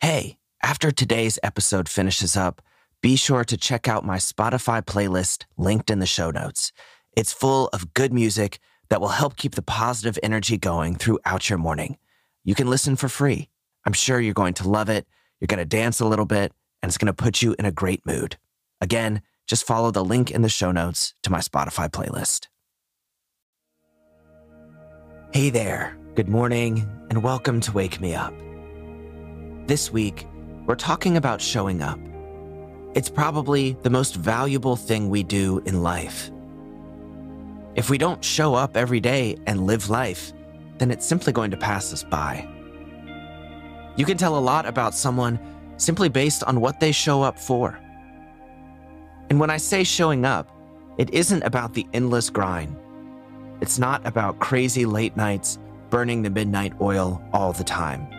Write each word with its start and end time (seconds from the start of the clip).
Hey, 0.00 0.36
after 0.62 0.90
today's 0.90 1.38
episode 1.42 1.88
finishes 1.88 2.36
up, 2.36 2.60
be 3.00 3.16
sure 3.16 3.44
to 3.44 3.56
check 3.56 3.88
out 3.88 4.04
my 4.04 4.18
Spotify 4.18 4.84
playlist 4.84 5.44
linked 5.56 5.90
in 5.90 6.00
the 6.00 6.06
show 6.06 6.30
notes. 6.30 6.70
It's 7.16 7.32
full 7.32 7.68
of 7.72 7.94
good 7.94 8.12
music 8.12 8.58
that 8.90 9.00
will 9.00 9.08
help 9.08 9.36
keep 9.36 9.54
the 9.54 9.62
positive 9.62 10.18
energy 10.22 10.58
going 10.58 10.96
throughout 10.96 11.48
your 11.48 11.58
morning. 11.58 11.96
You 12.44 12.54
can 12.54 12.68
listen 12.68 12.96
for 12.96 13.08
free. 13.08 13.48
I'm 13.86 13.94
sure 13.94 14.20
you're 14.20 14.34
going 14.34 14.54
to 14.54 14.68
love 14.68 14.88
it. 14.88 15.06
You're 15.40 15.46
going 15.46 15.58
to 15.58 15.64
dance 15.64 16.00
a 16.00 16.06
little 16.06 16.26
bit, 16.26 16.52
and 16.82 16.90
it's 16.90 16.98
going 16.98 17.06
to 17.06 17.12
put 17.12 17.42
you 17.42 17.56
in 17.58 17.64
a 17.64 17.72
great 17.72 18.04
mood. 18.04 18.36
Again, 18.80 19.22
just 19.46 19.66
follow 19.66 19.90
the 19.90 20.04
link 20.04 20.30
in 20.30 20.42
the 20.42 20.48
show 20.48 20.72
notes 20.72 21.14
to 21.22 21.30
my 21.30 21.38
Spotify 21.38 21.88
playlist. 21.88 22.48
Hey 25.32 25.50
there, 25.50 25.96
good 26.14 26.28
morning, 26.28 26.86
and 27.10 27.22
welcome 27.22 27.60
to 27.62 27.72
Wake 27.72 28.00
Me 28.00 28.14
Up. 28.14 28.34
This 29.66 29.92
week, 29.92 30.28
we're 30.66 30.76
talking 30.76 31.16
about 31.16 31.40
showing 31.40 31.82
up. 31.82 31.98
It's 32.94 33.10
probably 33.10 33.76
the 33.82 33.90
most 33.90 34.14
valuable 34.14 34.76
thing 34.76 35.10
we 35.10 35.24
do 35.24 35.60
in 35.66 35.82
life. 35.82 36.30
If 37.74 37.90
we 37.90 37.98
don't 37.98 38.24
show 38.24 38.54
up 38.54 38.76
every 38.76 39.00
day 39.00 39.36
and 39.48 39.66
live 39.66 39.90
life, 39.90 40.32
then 40.78 40.92
it's 40.92 41.04
simply 41.04 41.32
going 41.32 41.50
to 41.50 41.56
pass 41.56 41.92
us 41.92 42.04
by. 42.04 42.48
You 43.96 44.04
can 44.04 44.16
tell 44.16 44.38
a 44.38 44.46
lot 44.52 44.66
about 44.66 44.94
someone 44.94 45.36
simply 45.78 46.08
based 46.08 46.44
on 46.44 46.60
what 46.60 46.78
they 46.78 46.92
show 46.92 47.22
up 47.22 47.36
for. 47.36 47.76
And 49.30 49.40
when 49.40 49.50
I 49.50 49.56
say 49.56 49.82
showing 49.82 50.24
up, 50.24 50.48
it 50.96 51.12
isn't 51.12 51.42
about 51.42 51.74
the 51.74 51.88
endless 51.92 52.30
grind. 52.30 52.76
It's 53.60 53.80
not 53.80 54.06
about 54.06 54.38
crazy 54.38 54.86
late 54.86 55.16
nights 55.16 55.58
burning 55.90 56.22
the 56.22 56.30
midnight 56.30 56.74
oil 56.80 57.20
all 57.32 57.52
the 57.52 57.64
time. 57.64 58.15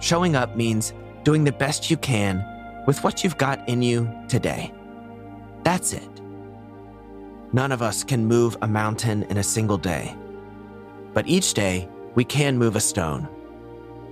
Showing 0.00 0.36
up 0.36 0.56
means 0.56 0.92
doing 1.24 1.44
the 1.44 1.52
best 1.52 1.90
you 1.90 1.96
can 1.96 2.44
with 2.86 3.02
what 3.04 3.22
you've 3.22 3.38
got 3.38 3.68
in 3.68 3.82
you 3.82 4.10
today. 4.28 4.72
That's 5.64 5.92
it. 5.92 6.08
None 7.52 7.72
of 7.72 7.82
us 7.82 8.04
can 8.04 8.26
move 8.26 8.56
a 8.62 8.68
mountain 8.68 9.24
in 9.24 9.38
a 9.38 9.42
single 9.42 9.78
day, 9.78 10.14
but 11.14 11.26
each 11.26 11.54
day 11.54 11.88
we 12.14 12.24
can 12.24 12.58
move 12.58 12.76
a 12.76 12.80
stone, 12.80 13.26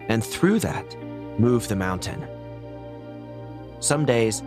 and 0.09 0.25
through 0.25 0.61
that, 0.61 0.97
move 1.39 1.69
the 1.69 1.77
mountain. 1.77 2.27
Some 3.81 4.07
days 4.07 4.43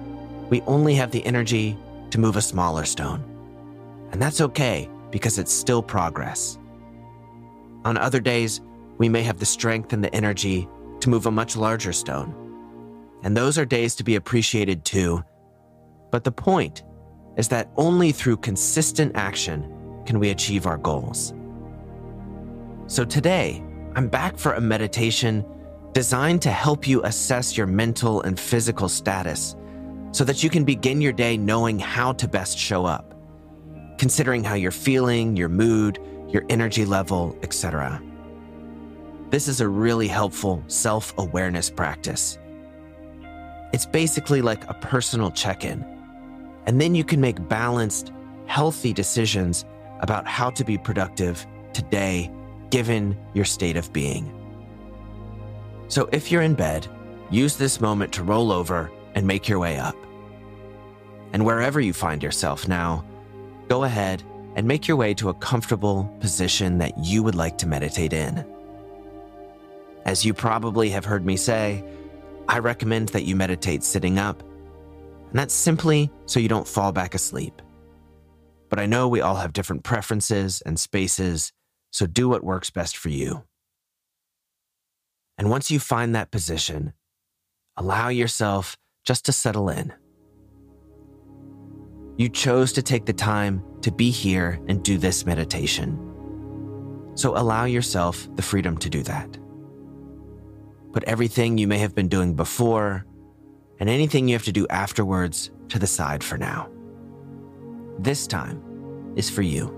we 0.50 0.62
only 0.62 0.96
have 0.96 1.12
the 1.12 1.26
energy 1.26 1.78
to 2.10 2.20
move 2.20 2.36
a 2.36 2.42
smaller 2.42 2.86
stone, 2.86 3.24
and 4.12 4.22
that's 4.22 4.42
okay 4.42 4.90
because 5.12 5.38
it's 5.38 5.54
still 5.54 5.84
progress. 5.84 6.58
On 7.86 7.98
other 7.98 8.20
days, 8.20 8.62
we 8.98 9.08
may 9.08 9.22
have 9.22 9.40
the 9.40 9.46
strength 9.46 9.94
and 9.94 10.04
the 10.04 10.14
energy 10.14 10.68
to 11.02 11.10
move 11.10 11.26
a 11.26 11.32
much 11.32 11.56
larger 11.56 11.94
stone. 11.94 12.36
And 13.24 13.36
those 13.36 13.58
are 13.58 13.66
days 13.66 13.96
to 13.96 14.04
be 14.04 14.16
appreciated 14.16 14.86
too. 14.86 15.24
But 16.12 16.24
the 16.24 16.32
point 16.32 16.84
is 17.38 17.48
that 17.50 17.70
only 17.78 18.12
through 18.12 18.38
consistent 18.38 19.16
action 19.16 20.02
can 20.06 20.20
we 20.20 20.30
achieve 20.30 20.66
our 20.66 20.78
goals. 20.78 21.34
So 22.88 23.06
today, 23.06 23.64
I'm 23.96 24.08
back 24.08 24.38
for 24.38 24.54
a 24.54 24.62
meditation 24.62 25.46
designed 25.94 26.42
to 26.44 26.52
help 26.52 26.88
you 26.88 27.04
assess 27.04 27.58
your 27.58 27.68
mental 27.68 28.22
and 28.22 28.40
physical 28.40 28.90
status 28.90 29.56
so 30.12 30.24
that 30.24 30.44
you 30.44 30.50
can 30.50 30.64
begin 30.64 31.02
your 31.02 31.14
day 31.14 31.38
knowing 31.38 31.78
how 31.80 32.14
to 32.14 32.28
best 32.28 32.58
show 32.58 32.86
up, 32.86 33.14
considering 33.98 34.44
how 34.44 34.56
you're 34.56 34.72
feeling, 34.72 35.36
your 35.36 35.50
mood, 35.50 36.00
your 36.30 36.46
energy 36.50 36.86
level, 36.86 37.38
etc. 37.44 38.02
This 39.30 39.48
is 39.48 39.62
a 39.62 39.68
really 39.68 40.08
helpful 40.08 40.64
self 40.68 41.14
awareness 41.20 41.70
practice. 41.70 42.40
It's 43.74 43.86
basically 43.86 44.42
like 44.42 44.68
a 44.68 44.74
personal 44.74 45.30
check 45.30 45.64
in, 45.64 45.86
and 46.66 46.82
then 46.82 46.96
you 46.96 47.04
can 47.04 47.22
make 47.22 47.48
balanced, 47.48 48.12
healthy 48.48 48.92
decisions 48.92 49.66
about 50.00 50.28
how 50.28 50.50
to 50.50 50.64
be 50.64 50.80
productive 50.80 51.46
today, 51.74 52.32
given 52.72 53.16
your 53.36 53.46
state 53.46 53.78
of 53.78 53.94
being. 53.94 54.34
So 55.90 56.10
if 56.12 56.32
you're 56.32 56.42
in 56.42 56.56
bed, 56.56 56.88
use 57.30 57.56
this 57.56 57.80
moment 57.80 58.12
to 58.14 58.24
roll 58.24 58.52
over 58.52 58.90
and 59.14 59.28
make 59.28 59.48
your 59.48 59.60
way 59.60 59.78
up. 59.78 59.96
And 61.34 61.46
wherever 61.46 61.80
you 61.80 61.94
find 61.94 62.24
yourself 62.24 62.68
now, 62.68 63.06
go 63.68 63.84
ahead 63.84 64.24
and 64.56 64.68
make 64.68 64.88
your 64.88 64.98
way 64.98 65.14
to 65.14 65.30
a 65.30 65.34
comfortable 65.36 66.12
position 66.20 66.80
that 66.80 66.98
you 66.98 67.22
would 67.22 67.36
like 67.36 67.60
to 67.60 67.68
meditate 67.68 68.14
in. 68.14 68.44
As 70.06 70.26
you 70.26 70.34
probably 70.34 70.90
have 70.90 71.06
heard 71.06 71.26
me 71.26 71.38
say, 71.38 71.84
I 72.48 72.60
recommend 72.60 73.10
that 73.10 73.26
you 73.26 73.36
meditate 73.36 73.84
sitting 73.84 74.18
up, 74.18 74.42
and 74.42 75.38
that's 75.38 75.54
simply 75.54 76.12
so 76.26 76.40
you 76.40 76.50
don't 76.50 76.68
fall 76.68 76.92
back 76.92 77.14
asleep. 77.14 77.62
But 78.70 78.80
I 78.80 78.86
know 78.86 79.08
we 79.08 79.22
all 79.22 79.36
have 79.36 79.54
different 79.54 79.84
preferences 79.84 80.62
and 80.62 80.80
spaces, 80.80 81.52
so 81.92 82.06
do 82.06 82.30
what 82.30 82.44
works 82.44 82.70
best 82.70 82.98
for 82.98 83.10
you. 83.10 83.44
And 85.38 85.50
once 85.50 85.72
you 85.72 85.80
find 85.80 86.16
that 86.16 86.32
position, 86.32 86.94
allow 87.78 88.10
yourself 88.10 88.78
just 89.06 89.26
to 89.26 89.32
settle 89.32 89.70
in. 89.70 89.94
You 92.18 92.30
chose 92.30 92.74
to 92.74 92.82
take 92.82 93.06
the 93.06 93.14
time 93.14 93.64
to 93.82 93.92
be 93.92 94.12
here 94.12 94.60
and 94.68 94.84
do 94.84 94.98
this 94.98 95.26
meditation. 95.26 95.98
So 97.16 97.38
allow 97.38 97.66
yourself 97.66 98.28
the 98.36 98.42
freedom 98.42 98.78
to 98.80 98.90
do 98.90 99.04
that. 99.04 99.38
Put 100.92 101.04
everything 101.04 101.58
you 101.58 101.68
may 101.68 101.78
have 101.78 101.94
been 101.94 102.08
doing 102.08 102.34
before 102.34 103.06
and 103.80 103.90
anything 103.90 104.28
you 104.28 104.36
have 104.36 104.44
to 104.46 104.52
do 104.52 104.68
afterwards 104.70 105.52
to 105.70 105.80
the 105.80 105.88
side 105.88 106.24
for 106.24 106.38
now. 106.38 106.70
This 108.00 108.28
time 108.28 109.14
is 109.16 109.30
for 109.30 109.42
you. 109.42 109.76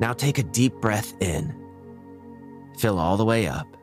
Now 0.00 0.12
take 0.12 0.38
a 0.38 0.42
deep 0.42 0.74
breath 0.74 1.14
in. 1.20 1.54
Fill 2.78 2.98
all 2.98 3.16
the 3.16 3.24
way 3.24 3.46
up. 3.46 3.76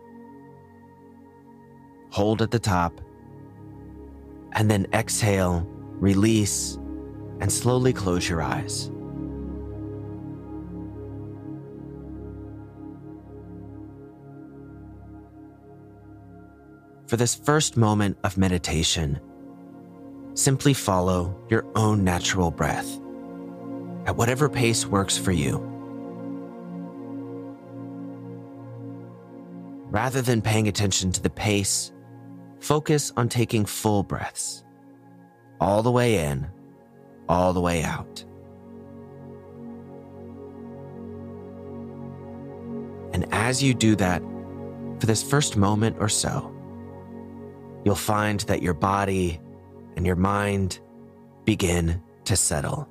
Hold 2.10 2.42
at 2.42 2.52
the 2.52 2.60
top. 2.60 3.00
And 4.54 4.70
then 4.70 4.88
exhale, 4.94 5.68
release, 6.00 6.80
and 7.40 7.52
slowly 7.52 7.94
close 7.94 8.28
your 8.28 8.42
eyes. 8.42 8.90
For 17.08 17.16
this 17.16 17.36
first 17.36 17.78
moment 17.78 18.18
of 18.26 18.38
meditation, 18.38 19.22
simply 20.34 20.74
follow 20.74 21.42
your 21.48 21.66
own 21.74 22.04
natural 22.04 22.52
breath 22.52 23.00
at 24.06 24.18
whatever 24.18 24.50
pace 24.50 24.86
works 24.86 25.18
for 25.18 25.32
you. 25.32 25.58
Rather 29.90 30.22
than 30.22 30.42
paying 30.42 30.68
attention 30.68 31.14
to 31.14 31.22
the 31.22 31.30
pace, 31.30 31.94
focus 32.60 33.14
on 33.16 33.30
taking 33.30 33.66
full 33.66 34.04
breaths, 34.04 34.66
all 35.62 35.82
the 35.82 35.92
way 35.92 36.26
in, 36.26 36.46
all 37.30 37.54
the 37.54 37.62
way 37.62 37.84
out. 37.84 38.26
And 43.14 43.26
as 43.32 43.64
you 43.64 43.74
do 43.74 43.96
that, 43.96 44.22
for 45.00 45.06
this 45.06 45.24
first 45.24 45.56
moment 45.56 45.96
or 46.02 46.10
so, 46.10 46.54
you'll 47.88 47.96
find 47.96 48.42
that 48.42 48.62
your 48.62 48.74
body 48.74 49.40
and 49.96 50.06
your 50.06 50.18
mind 50.18 50.82
begin 51.46 52.04
to 52.26 52.36
settle. 52.36 52.86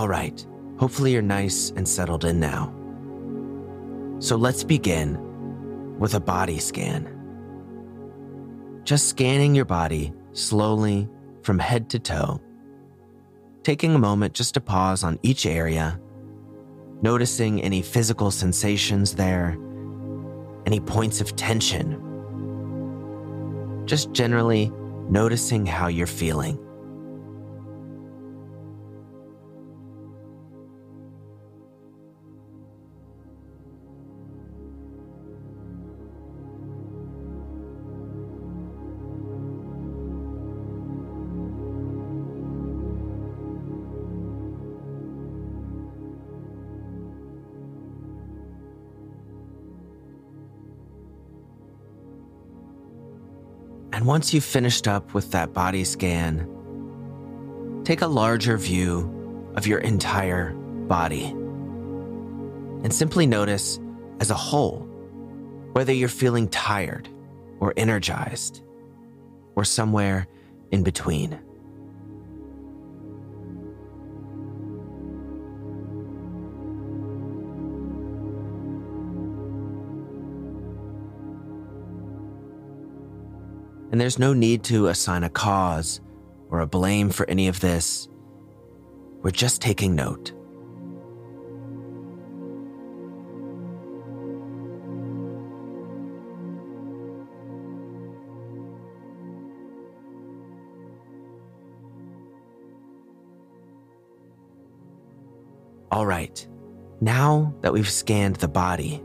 All 0.00 0.08
right, 0.08 0.46
hopefully 0.78 1.12
you're 1.12 1.20
nice 1.20 1.74
and 1.76 1.86
settled 1.86 2.24
in 2.24 2.40
now. 2.40 2.72
So 4.18 4.34
let's 4.34 4.64
begin 4.64 5.18
with 5.98 6.14
a 6.14 6.20
body 6.20 6.58
scan. 6.58 7.06
just 8.84 9.10
scanning 9.10 9.54
your 9.54 9.66
body 9.66 10.10
slowly 10.32 11.06
from 11.42 11.58
head 11.58 11.90
to 11.90 11.98
toe, 11.98 12.40
taking 13.62 13.94
a 13.94 13.98
moment 13.98 14.32
just 14.32 14.54
to 14.54 14.60
pause 14.62 15.04
on 15.04 15.18
each 15.22 15.44
area, 15.44 16.00
noticing 17.02 17.60
any 17.60 17.82
physical 17.82 18.30
sensations 18.30 19.14
there, 19.14 19.58
any 20.64 20.80
points 20.80 21.20
of 21.20 21.36
tension. 21.36 22.00
Just 23.84 24.12
generally 24.12 24.72
noticing 25.10 25.66
how 25.66 25.88
you're 25.88 26.06
feeling. 26.06 26.58
And 54.00 54.06
once 54.06 54.32
you've 54.32 54.44
finished 54.44 54.88
up 54.88 55.12
with 55.12 55.32
that 55.32 55.52
body 55.52 55.84
scan, 55.84 56.48
take 57.84 58.00
a 58.00 58.06
larger 58.06 58.56
view 58.56 59.52
of 59.56 59.66
your 59.66 59.78
entire 59.78 60.54
body 60.54 61.26
and 62.82 62.94
simply 62.94 63.26
notice 63.26 63.78
as 64.18 64.30
a 64.30 64.34
whole 64.34 64.88
whether 65.72 65.92
you're 65.92 66.08
feeling 66.08 66.48
tired 66.48 67.10
or 67.58 67.74
energized 67.76 68.62
or 69.54 69.66
somewhere 69.66 70.26
in 70.70 70.82
between. 70.82 71.38
And 83.90 84.00
there's 84.00 84.18
no 84.18 84.32
need 84.32 84.62
to 84.64 84.86
assign 84.86 85.24
a 85.24 85.30
cause 85.30 86.00
or 86.48 86.60
a 86.60 86.66
blame 86.66 87.10
for 87.10 87.28
any 87.28 87.48
of 87.48 87.60
this. 87.60 88.08
We're 89.22 89.30
just 89.30 89.60
taking 89.60 89.94
note. 89.94 90.32
All 105.92 106.06
right, 106.06 106.46
now 107.00 107.52
that 107.60 107.72
we've 107.72 107.90
scanned 107.90 108.36
the 108.36 108.48
body, 108.48 109.02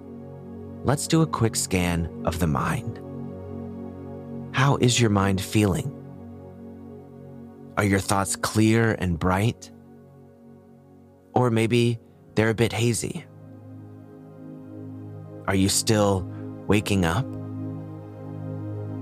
let's 0.84 1.08
do 1.08 1.24
a 1.24 1.28
quick 1.28 1.56
scan 1.56 2.22
of 2.26 2.38
the 2.40 2.48
mind. 2.48 3.05
How 4.66 4.78
is 4.78 5.00
your 5.00 5.12
mind 5.12 5.40
feeling? 5.40 5.94
Are 7.78 7.84
your 7.84 8.00
thoughts 8.00 8.36
clear 8.36 8.94
and 8.98 9.20
bright? 9.20 9.70
Or 11.36 11.52
maybe 11.52 12.00
they're 12.34 12.50
a 12.50 12.56
bit 12.56 12.74
hazy? 12.74 13.28
Are 15.48 15.54
you 15.54 15.70
still 15.70 16.28
waking 16.66 17.06
up? 17.06 17.28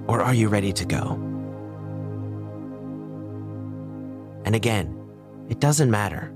Or 0.10 0.20
are 0.22 0.34
you 0.34 0.50
ready 0.50 0.74
to 0.74 0.86
go? 0.86 1.14
And 4.44 4.56
again, 4.56 4.94
it 5.48 5.62
doesn't 5.62 5.90
matter. 5.90 6.34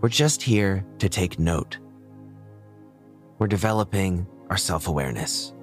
We're 0.00 0.08
just 0.08 0.42
here 0.42 0.84
to 0.98 1.08
take 1.08 1.38
note. 1.38 1.78
We're 3.38 3.46
developing 3.46 4.26
our 4.50 4.56
self 4.56 4.88
awareness. 4.88 5.53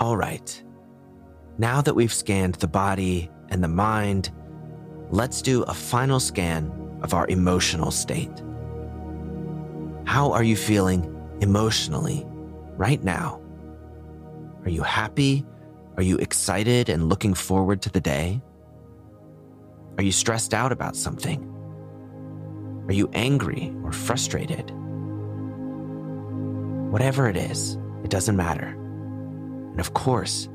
All 0.00 0.16
right. 0.16 0.62
Now 1.58 1.82
that 1.82 1.94
we've 1.94 2.12
scanned 2.12 2.54
the 2.56 2.68
body 2.68 3.28
and 3.48 3.64
the 3.64 3.68
mind, 3.68 4.30
let's 5.10 5.42
do 5.42 5.62
a 5.64 5.74
final 5.74 6.20
scan 6.20 6.70
of 7.02 7.14
our 7.14 7.26
emotional 7.28 7.90
state. 7.90 8.42
How 10.04 10.32
are 10.32 10.44
you 10.44 10.54
feeling 10.54 11.14
emotionally 11.40 12.24
right 12.76 13.02
now? 13.02 13.40
Are 14.64 14.70
you 14.70 14.82
happy? 14.82 15.44
Are 15.96 16.02
you 16.02 16.16
excited 16.18 16.88
and 16.88 17.08
looking 17.08 17.34
forward 17.34 17.82
to 17.82 17.90
the 17.90 18.00
day? 18.00 18.40
Are 19.96 20.04
you 20.04 20.12
stressed 20.12 20.54
out 20.54 20.70
about 20.70 20.94
something? 20.94 21.42
Are 22.86 22.92
you 22.92 23.10
angry 23.14 23.74
or 23.82 23.90
frustrated? 23.90 24.70
Whatever 26.92 27.28
it 27.28 27.36
is, 27.36 27.76
it 28.04 28.10
doesn't 28.10 28.36
matter. 28.36 28.77
And 29.78 29.86
of 29.86 29.94
course, 29.94 30.48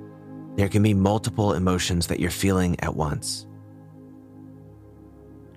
there 0.57 0.67
can 0.67 0.83
be 0.83 0.93
multiple 0.93 1.53
emotions 1.53 2.07
that 2.07 2.19
you're 2.19 2.29
feeling 2.29 2.77
at 2.81 2.93
once. 2.93 3.47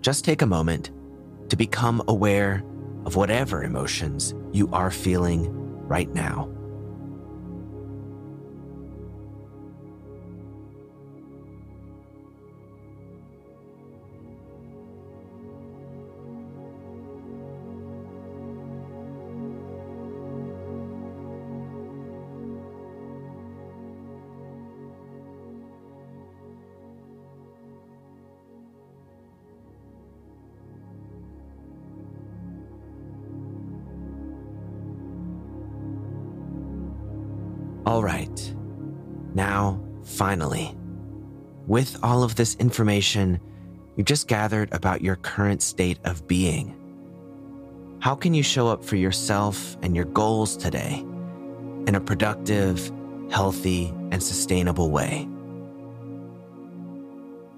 Just 0.03 0.25
take 0.25 0.41
a 0.41 0.47
moment 0.47 0.93
to 1.49 1.57
become 1.57 2.01
aware 2.07 2.63
of 3.07 3.17
whatever 3.17 3.65
emotions 3.65 4.37
you 4.53 4.69
are 4.73 4.93
feeling 4.93 5.53
right 5.89 6.09
now. 6.15 6.49
All 37.87 38.03
right. 38.03 38.55
Now, 39.35 39.81
finally, 40.03 40.77
with 41.69 41.97
all 42.03 42.25
of 42.25 42.35
this 42.35 42.57
information 42.57 43.41
you've 43.95 44.09
just 44.09 44.27
gathered 44.27 44.75
about 44.75 45.03
your 45.03 45.15
current 45.15 45.63
state 45.63 46.01
of 46.05 46.27
being, 46.27 46.75
how 48.01 48.17
can 48.17 48.35
you 48.35 48.43
show 48.43 48.67
up 48.67 48.85
for 48.85 48.97
yourself 48.97 49.77
and 49.83 49.95
your 49.95 50.05
goals 50.05 50.57
today 50.57 50.99
in 51.87 51.95
a 51.95 52.01
productive, 52.01 52.91
healthy, 53.31 53.95
and 54.11 54.21
sustainable 54.21 54.91
way? 54.91 55.29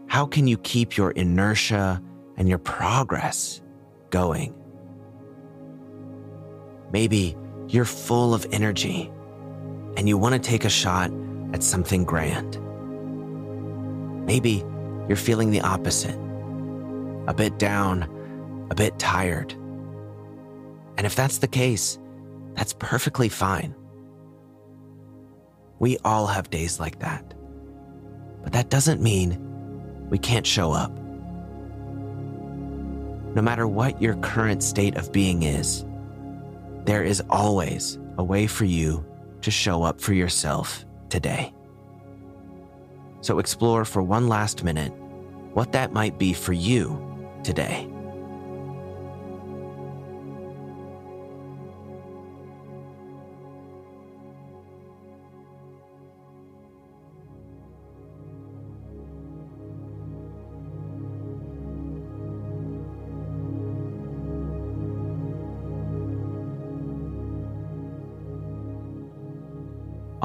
How 0.09 0.27
can 0.27 0.47
you 0.47 0.59
keep 0.59 0.95
your 0.95 1.13
inertia 1.13 2.03
and 2.37 2.51
your 2.51 2.59
progress 2.59 3.63
going? 4.11 4.55
Maybe 6.93 7.35
you're 7.69 7.87
full 7.87 8.35
of 8.35 8.47
energy 8.53 9.11
and 9.99 10.09
you 10.09 10.17
want 10.17 10.33
to 10.33 10.39
take 10.39 10.65
a 10.65 10.69
shot 10.69 11.11
at 11.53 11.61
something 11.61 12.05
grand. 12.05 12.57
Maybe 14.27 14.65
you're 15.09 15.17
feeling 15.17 15.51
the 15.51 15.61
opposite 15.61 16.17
a 17.27 17.35
bit 17.35 17.59
down, 17.59 18.05
a 18.71 18.77
bit 18.77 18.97
tired. 19.01 19.53
And 20.97 21.05
if 21.05 21.17
that's 21.17 21.39
the 21.39 21.49
case, 21.49 21.99
that's 22.55 22.75
perfectly 22.75 23.29
fine. 23.29 23.75
We 25.81 25.99
all 26.05 26.29
have 26.29 26.49
days 26.49 26.79
like 26.79 27.01
that. 27.01 27.35
But 28.45 28.53
that 28.53 28.71
doesn't 28.71 29.03
mean 29.03 29.37
we 30.11 30.19
can't 30.19 30.47
show 30.47 30.71
up. 30.71 30.93
No 33.35 33.43
matter 33.43 33.67
what 33.67 34.01
your 34.01 34.15
current 34.19 34.63
state 34.63 34.97
of 34.97 35.11
being 35.11 35.43
is, 35.43 35.85
there 36.85 37.03
is 37.03 37.21
always 37.29 37.99
a 38.17 38.23
way 38.23 38.47
for 38.47 38.65
you 38.65 39.05
to 39.43 39.51
show 39.51 39.83
up 39.83 40.01
for 40.01 40.13
yourself 40.15 40.85
today. 41.09 41.53
So 43.21 43.39
explore 43.39 43.85
for 43.85 44.03
one 44.03 44.29
last 44.29 44.65
minute 44.65 44.93
what 45.55 45.73
that 45.73 45.93
might 45.93 46.19
be 46.19 46.33
for 46.33 46.53
you 46.53 47.01
today. 47.43 47.89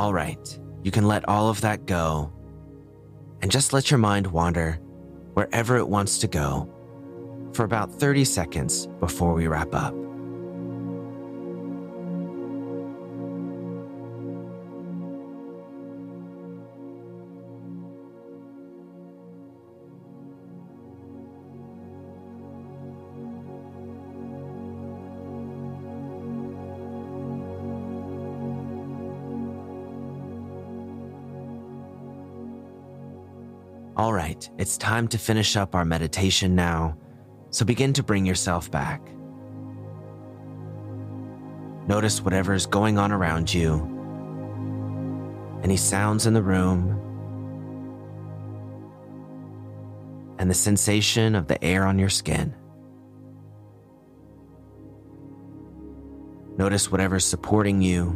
All 0.03 0.13
right, 0.13 0.59
you 0.83 0.91
can 0.91 1.07
let 1.07 1.29
all 1.29 1.47
of 1.47 1.61
that 1.61 1.85
go 1.85 2.29
and 3.41 3.49
just 3.49 3.71
let 3.71 3.89
your 3.89 3.99
mind 3.99 4.27
wander 4.27 4.73
wherever 5.33 5.77
it 5.77 5.87
wants 5.87 6.17
to 6.17 6.27
go 6.27 6.69
for 7.53 7.63
about 7.63 7.89
30 7.89 8.25
seconds 8.25 8.87
before 8.99 9.33
we 9.33 9.47
wrap 9.47 9.73
up. 9.73 9.95
All 33.95 34.11
right, 34.11 34.49
it's 34.57 34.75
time 34.77 35.07
to 35.09 35.19
finish 35.19 35.55
up 35.55 35.75
our 35.75 35.85
meditation 35.85 36.55
now, 36.55 36.97
so 37.51 37.63
begin 37.63 37.93
to 37.93 38.01
bring 38.01 38.25
yourself 38.25 38.71
back. 38.71 39.07
Notice 41.87 42.19
whatever's 42.19 42.65
going 42.65 42.97
on 42.97 43.11
around 43.11 43.53
you, 43.53 43.89
any 45.63 45.77
sounds 45.77 46.25
in 46.25 46.33
the 46.33 46.41
room, 46.41 46.99
and 50.39 50.49
the 50.49 50.55
sensation 50.55 51.35
of 51.35 51.47
the 51.47 51.63
air 51.63 51.85
on 51.85 51.99
your 51.99 52.09
skin. 52.09 52.55
Notice 56.57 56.91
whatever's 56.91 57.25
supporting 57.25 57.81
you, 57.81 58.07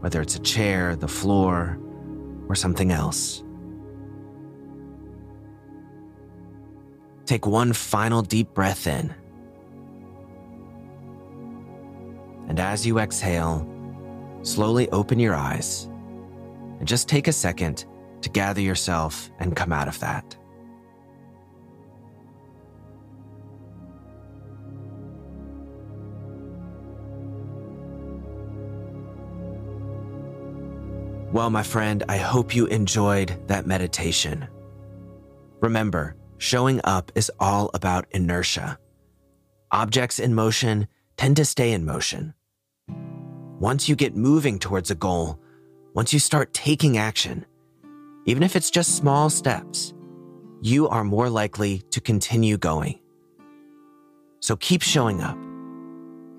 whether 0.00 0.20
it's 0.20 0.36
a 0.36 0.40
chair, 0.40 0.94
the 0.94 1.08
floor, 1.08 1.80
or 2.48 2.54
something 2.54 2.92
else. 2.92 3.43
Take 7.26 7.46
one 7.46 7.72
final 7.72 8.22
deep 8.22 8.52
breath 8.52 8.86
in. 8.86 9.14
And 12.48 12.60
as 12.60 12.86
you 12.86 12.98
exhale, 12.98 13.66
slowly 14.42 14.90
open 14.90 15.18
your 15.18 15.34
eyes 15.34 15.88
and 16.78 16.86
just 16.86 17.08
take 17.08 17.28
a 17.28 17.32
second 17.32 17.86
to 18.20 18.28
gather 18.28 18.60
yourself 18.60 19.30
and 19.38 19.56
come 19.56 19.72
out 19.72 19.88
of 19.88 19.98
that. 20.00 20.36
Well, 31.32 31.50
my 31.50 31.64
friend, 31.64 32.04
I 32.08 32.18
hope 32.18 32.54
you 32.54 32.66
enjoyed 32.66 33.36
that 33.48 33.66
meditation. 33.66 34.46
Remember, 35.60 36.14
showing 36.38 36.80
up 36.84 37.12
is 37.14 37.30
all 37.40 37.70
about 37.74 38.06
inertia. 38.10 38.78
Objects 39.72 40.18
in 40.18 40.34
motion 40.34 40.86
tend 41.16 41.36
to 41.36 41.44
stay 41.44 41.72
in 41.72 41.84
motion. 41.84 42.34
Once 43.58 43.88
you 43.88 43.96
get 43.96 44.16
moving 44.16 44.58
towards 44.58 44.90
a 44.90 44.94
goal, 44.94 45.38
once 45.94 46.12
you 46.12 46.18
start 46.18 46.52
taking 46.52 46.98
action, 46.98 47.46
even 48.26 48.42
if 48.42 48.56
it's 48.56 48.70
just 48.70 48.96
small 48.96 49.30
steps, 49.30 49.94
you 50.60 50.88
are 50.88 51.04
more 51.04 51.28
likely 51.28 51.78
to 51.90 52.00
continue 52.00 52.56
going. 52.56 52.98
So 54.40 54.56
keep 54.56 54.82
showing 54.82 55.20
up, 55.20 55.38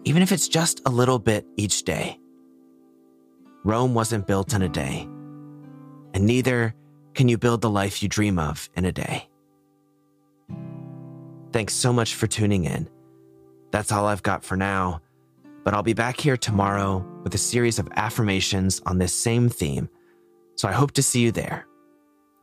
even 0.03 0.21
if 0.21 0.31
it's 0.31 0.47
just 0.47 0.81
a 0.85 0.89
little 0.89 1.19
bit 1.19 1.45
each 1.57 1.83
day. 1.83 2.19
Rome 3.63 3.93
wasn't 3.93 4.27
built 4.27 4.53
in 4.53 4.61
a 4.61 4.69
day, 4.69 5.07
and 6.13 6.25
neither 6.25 6.75
can 7.15 7.27
you 7.27 7.37
build 7.37 7.61
the 7.61 7.69
life 7.69 8.03
you 8.03 8.09
dream 8.09 8.37
of 8.37 8.69
in 8.75 8.85
a 8.85 8.91
day. 8.91 9.27
Thanks 11.55 11.73
so 11.73 11.93
much 11.93 12.15
for 12.15 12.27
tuning 12.27 12.65
in. 12.65 12.89
That's 13.71 13.89
all 13.93 14.07
I've 14.07 14.21
got 14.21 14.43
for 14.43 14.57
now, 14.57 14.99
but 15.63 15.73
I'll 15.73 15.83
be 15.83 15.93
back 15.93 16.19
here 16.19 16.35
tomorrow 16.35 16.97
with 17.23 17.33
a 17.33 17.37
series 17.37 17.79
of 17.79 17.87
affirmations 17.95 18.81
on 18.85 18.97
this 18.97 19.13
same 19.13 19.47
theme, 19.47 19.87
so 20.57 20.67
I 20.67 20.73
hope 20.73 20.91
to 20.91 21.01
see 21.01 21.21
you 21.21 21.31
there. 21.31 21.65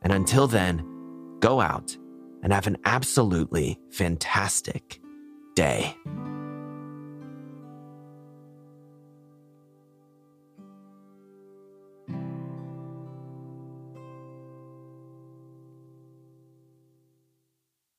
And 0.01 0.11
until 0.11 0.47
then, 0.47 1.37
go 1.41 1.61
out 1.61 1.95
and 2.41 2.51
have 2.51 2.65
an 2.65 2.77
absolutely 2.85 3.79
fantastic 3.91 4.99
day. 5.53 5.95